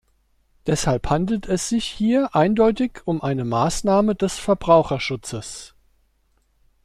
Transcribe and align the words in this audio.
Deshalb 0.65 1.11
handelt 1.11 1.45
es 1.45 1.69
sich 1.69 1.85
hier 1.85 2.33
eindeutig 2.35 3.01
um 3.05 3.21
eine 3.21 3.45
Maßnahme 3.45 4.15
des 4.15 4.39
Verbraucherschutzes. 4.39 5.75